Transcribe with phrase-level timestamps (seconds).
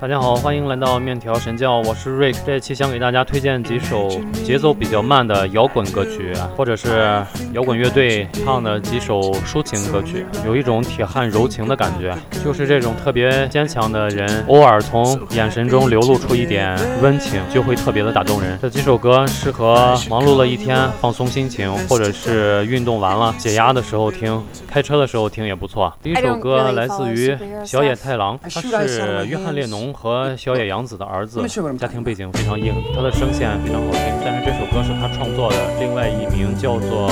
[0.00, 2.36] 大家好，欢迎来到面条神教，我是 Rick。
[2.44, 4.10] 这期想给大家推荐几首
[4.44, 12.12] 节奏比较慢的摇滚歌曲，或者是摇滚乐队唱的几首抒情歌曲，有一种铁汉柔情的感觉。
[12.44, 18.58] 就是这种特别坚强的人，偶尔从眼神中流露出一点温情，就会特别的打动人。
[18.60, 25.96] 这几首歌适合忙碌了一天放松心情，或者是运动完了解压的时候听，开车的时候听也不错。
[26.02, 29.83] 第一首歌来自于小野太郎，他是约翰列侬。
[29.92, 31.42] 和小野洋子的儿子，
[31.78, 34.00] 家庭背景非常硬，他的声线非常好听。
[34.24, 37.10] 但是这首歌是他创作的，另外一名叫做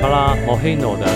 [0.00, 1.06] Kala Mohino 的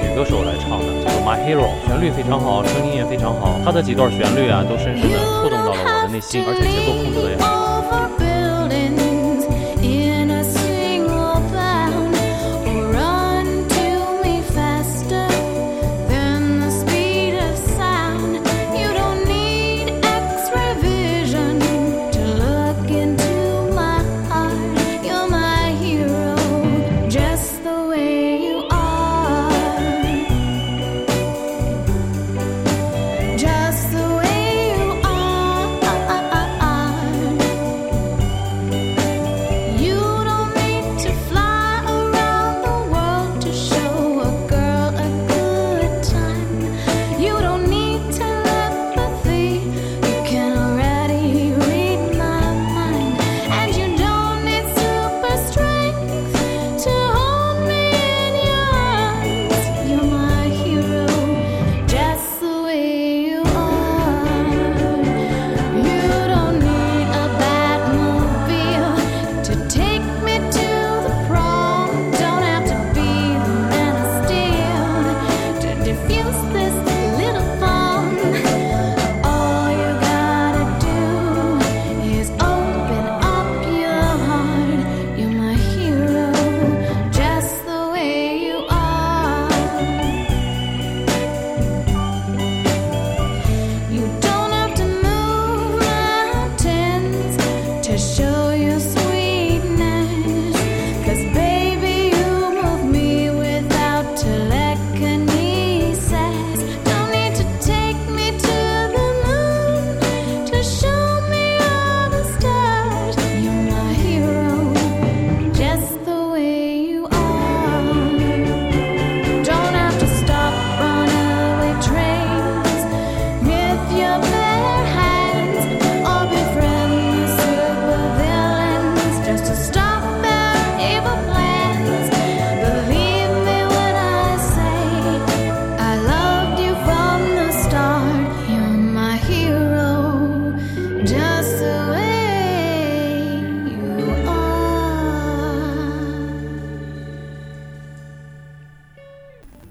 [0.00, 3.58] 女歌手来唱的，叫做 My Hero，旋律非常好，声音也非常好。
[3.64, 7.36] 他的几段旋律啊，都深深的触动到了我的内心，而且节奏控制的也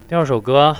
[0.09, 0.73] 第二首歌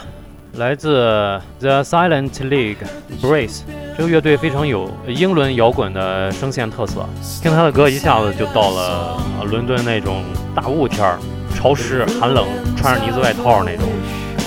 [0.54, 2.78] 来自 The Silent League
[3.22, 3.60] Brace，
[3.98, 7.06] 这个乐队非常有英伦摇滚的声线特色。
[7.42, 10.24] 听他的歌，一下子就到了伦敦那种
[10.56, 11.20] 大雾天儿、
[11.54, 13.90] 潮湿寒冷、穿着呢子外套那种。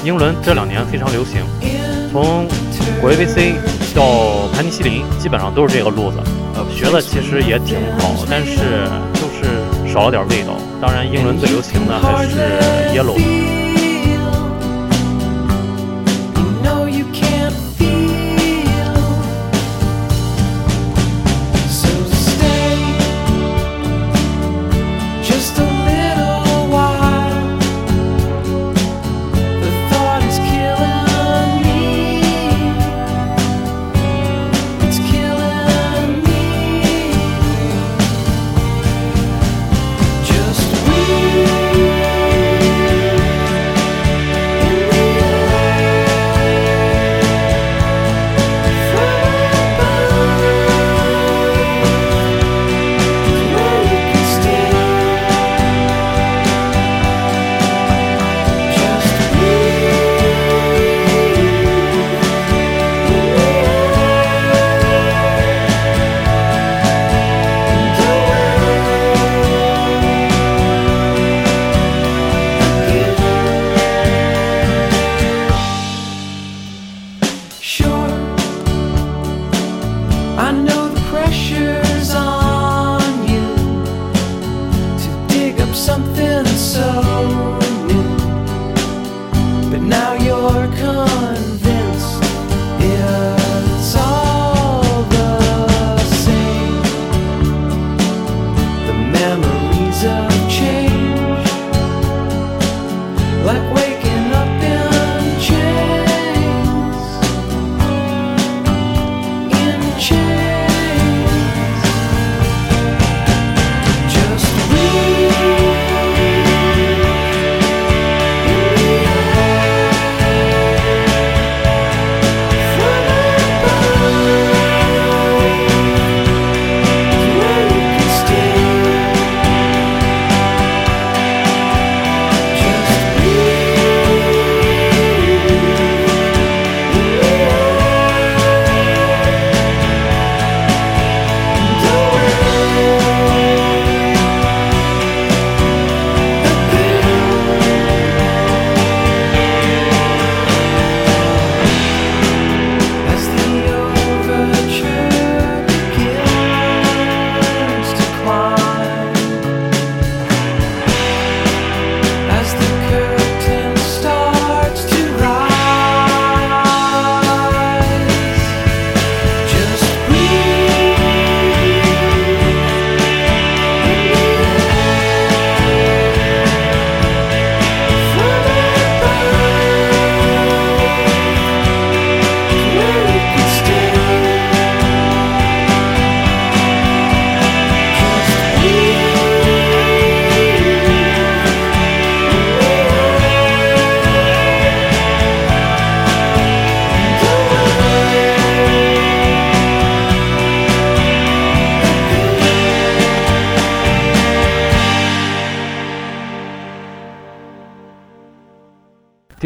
[0.03, 1.45] 英伦这两年非常流行，
[2.11, 2.49] 从
[3.03, 3.61] 果 ABC
[3.95, 6.17] 到盘尼西林，基本上都是这个路子。
[6.55, 8.57] 呃，学的其实也挺好，但是
[9.13, 10.57] 就是少了点味道。
[10.81, 13.40] 当然，英伦最流行的还是 Yellow。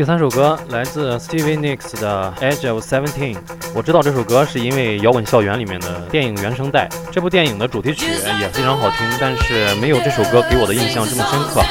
[0.05, 3.35] 第三首歌来自 Stevie Nicks 的《Edge of Seventeen》。
[3.75, 6.87] 我知道这首歌是因为《摇滚校园》里面的电影原声带。
[7.11, 8.05] 这部电影的主题曲
[8.39, 11.63] 也非常好听，但是没有这首歌给我的印象这么深刻。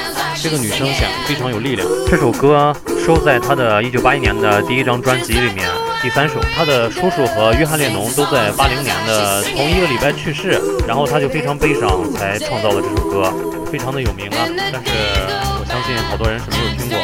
[0.41, 1.87] 这个女生显得非常有力量。
[2.09, 2.75] 这首歌
[3.05, 5.69] 收在她的一九八一年的第一张专辑里面，
[6.01, 6.39] 第三首。
[6.55, 13.31] 她的叔叔和约翰列侬都在八零年的同一个礼拜去世，然后她就非常悲伤，才创造了这首歌，
[13.71, 14.49] 非常的有名啊。
[14.57, 14.89] 但是
[15.59, 16.97] 我相信好多人是没有听过。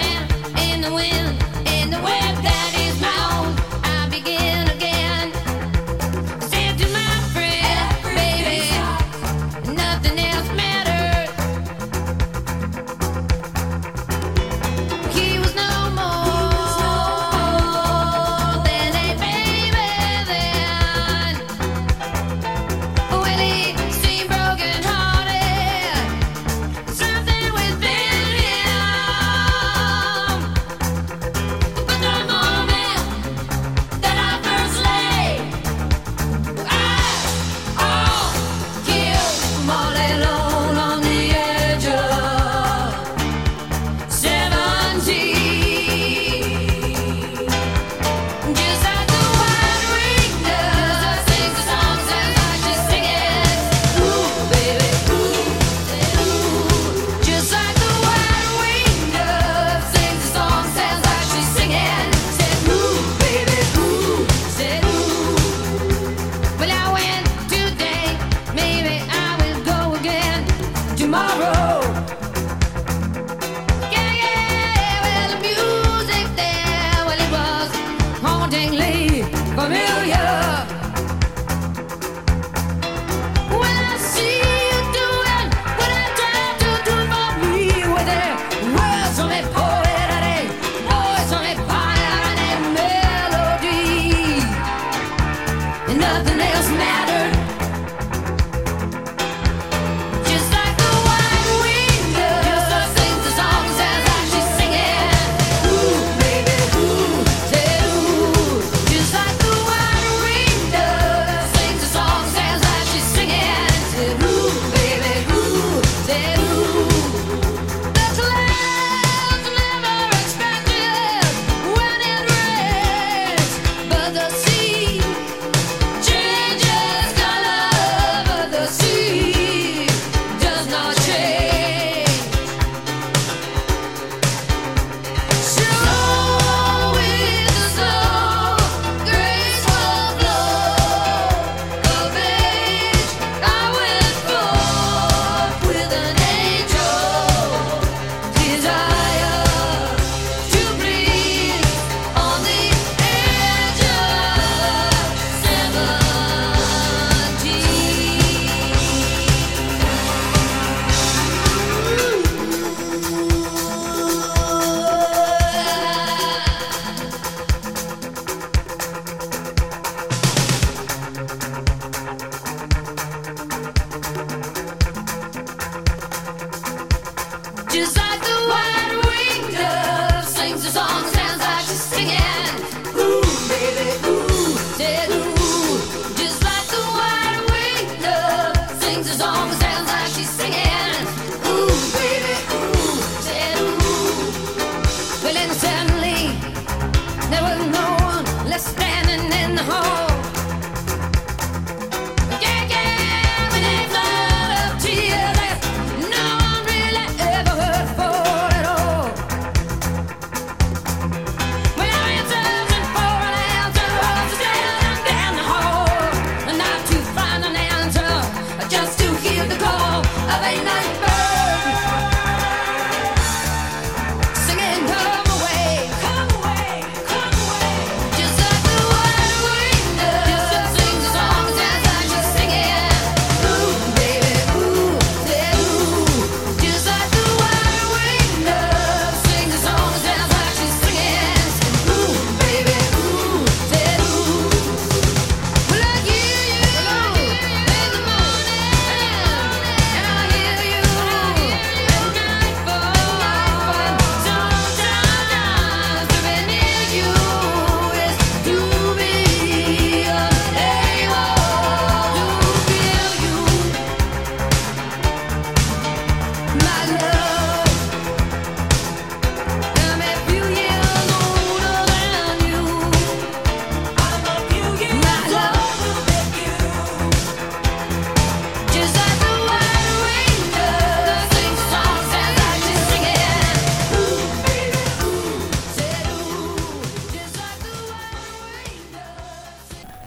[71.12, 71.50] Family.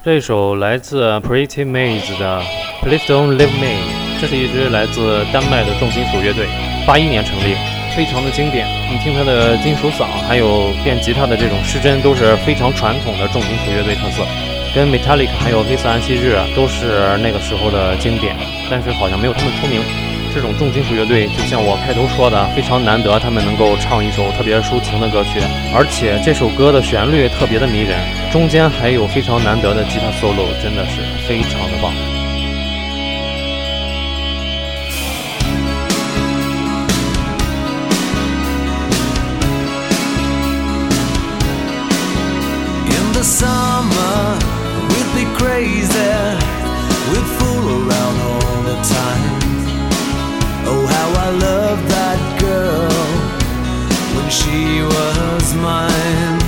[0.04, 2.42] 这首来自 Pretty Maids 的
[2.82, 3.78] Please Don't Leave Me，
[4.20, 6.48] 这是一支来自丹麦的重金属乐队，
[6.84, 7.54] 八一年成立，
[7.94, 8.66] 非常的经典。
[8.90, 14.26] 你听它的金属嗓，还有电吉他的这种失真，都是非常传统的重金属乐队特色。
[14.74, 18.34] 跟 Metallic 还有黑色安息日都是那个时候的经典，
[18.68, 19.80] 但是好像没有他们出名。
[20.34, 25.40] 这种重金属乐队，就像我开头说的，非常难得，他们能够唱一首特别抒情的歌曲，
[25.74, 27.98] 而且这首歌的旋律特别的迷人，
[28.32, 31.92] 中间还有非常难得的吉他 solo，真的是非常的棒。
[54.32, 56.40] she was mine.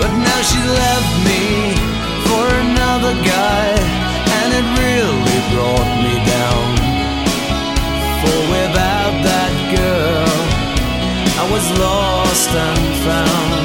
[0.00, 1.44] But now she left me
[2.26, 3.68] for another guy,
[4.38, 6.68] and it really brought me down.
[8.20, 10.38] For without that girl,
[11.42, 13.57] I was lost and found.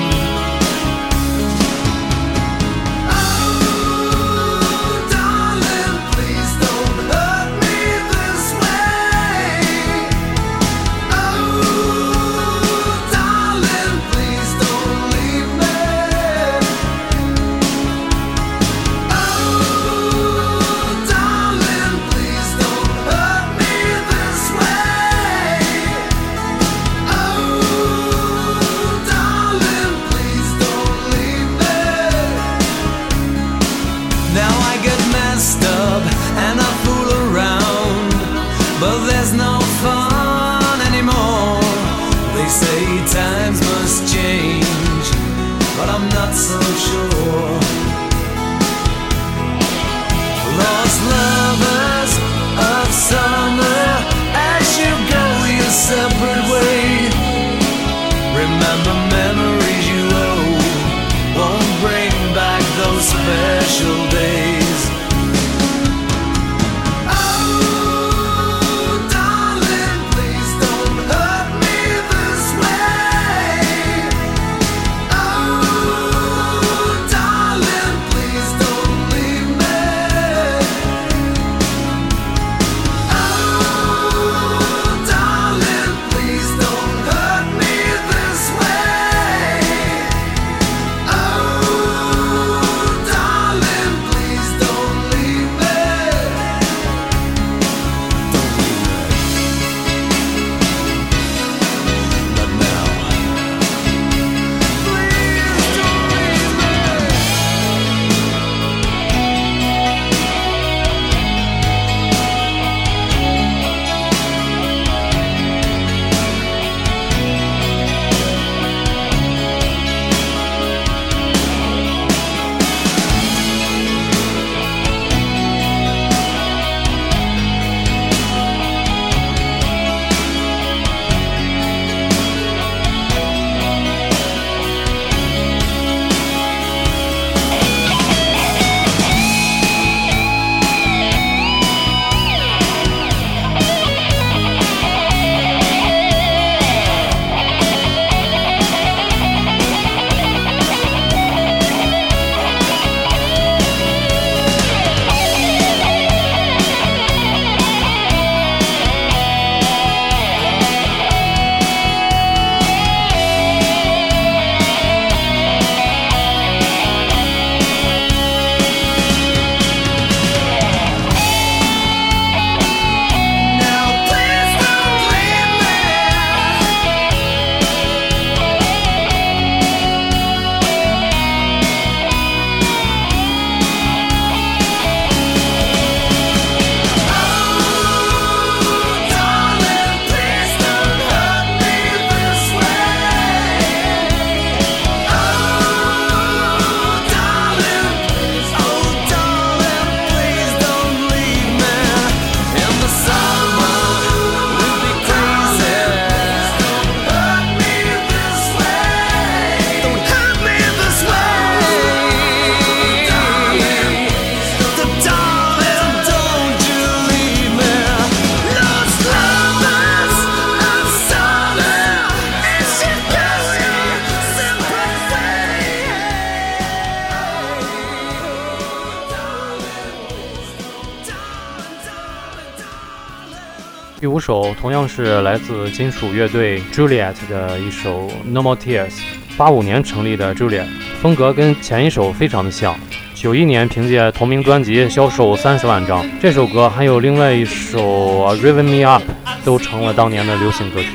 [234.04, 239.00] 第五首同样是来自金属乐队 Juliet 的一首 No More Tears。
[239.38, 240.68] 八五年成立的 Juliet，
[241.02, 242.76] 风格跟前一首非常的像。
[243.16, 249.04] 九一年凭借同名专辑销售三十万张，这首歌还有另外一首 Riven Me Up
[249.46, 250.90] 都成了当年的流行歌曲。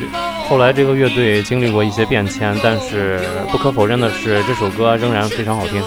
[0.46, 5.82] 后来这个乐队经历过一些变迁，但是不可否认的是，这首歌仍然非常好听。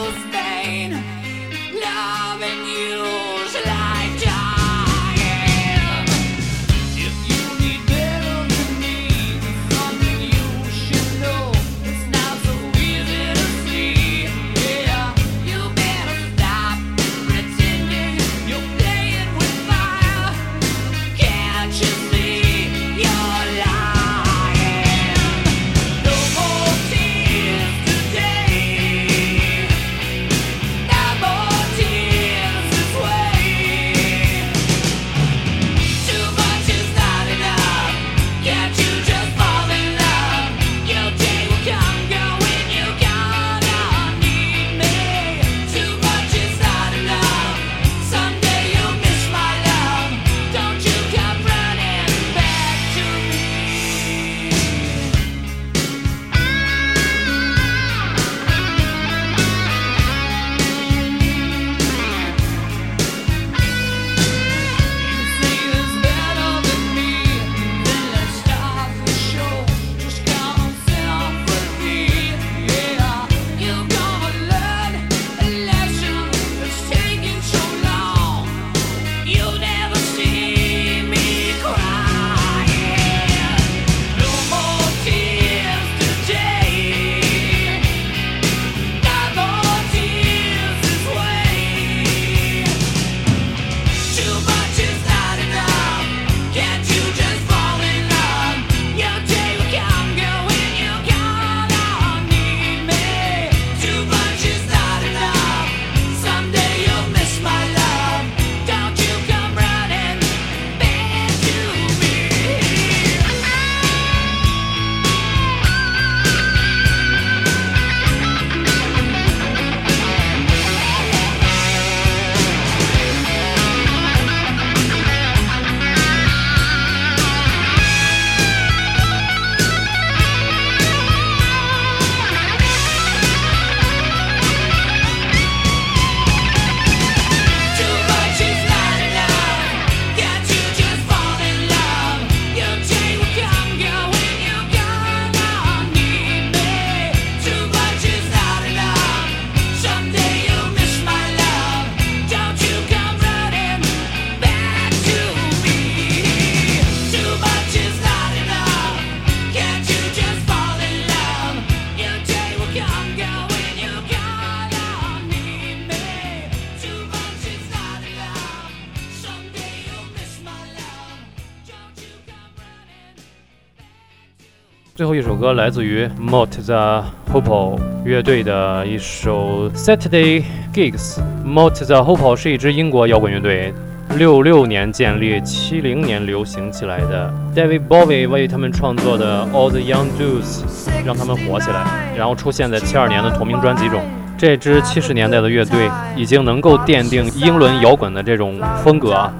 [175.01, 181.17] 最后一首歌来自于 Mot The Hopo 乐队的一首 Saturday Gigs。
[181.43, 183.73] Mot The Hopo 是一支英国摇滚乐队，
[184.15, 187.33] 六六年建立，七零年流行起来的。
[187.55, 190.61] David Bowie 为他们创作的 All the Young Dudes
[191.03, 194.03] 让他们火起来，然后出现在七二年的同名专辑中。
[194.37, 199.33] 这支七十年代的乐队已经能够奠定英伦摇滚的这种风格啊。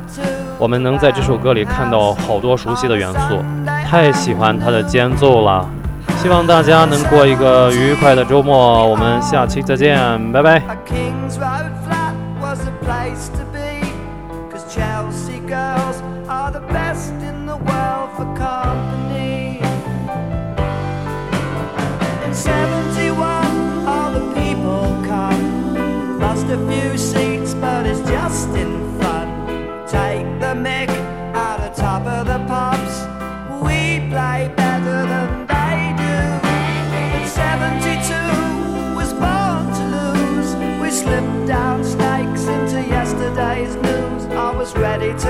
[0.61, 3.43] 我们能在这首歌里看到好多熟悉的元素。
[3.89, 5.67] 太喜欢它的间奏了，
[6.21, 8.85] 希望大家能过一个愉快的周末。
[8.87, 9.97] 我们下期再见，
[10.31, 10.61] 拜拜。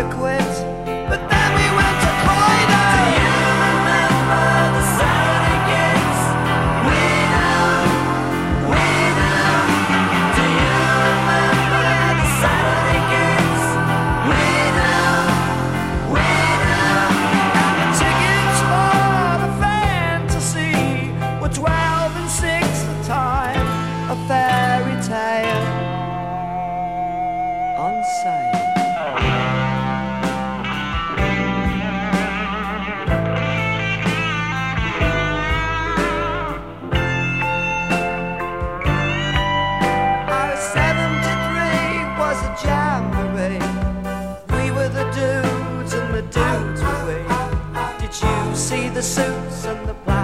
[0.01, 0.40] consequence.
[48.55, 50.20] see the suits and the black.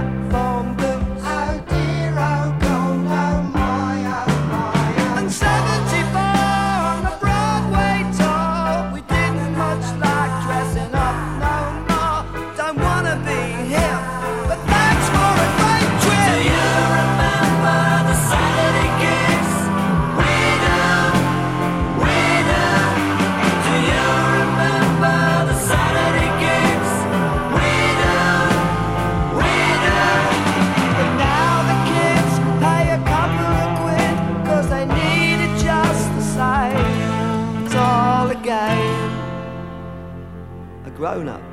[41.08, 41.47] grown up.